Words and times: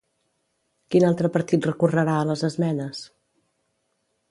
Quin 0.93 1.05
altre 1.09 1.29
partit 1.35 1.67
recorrerà 1.69 2.17
a 2.21 2.25
les 2.31 2.43
esmenes? 2.51 3.05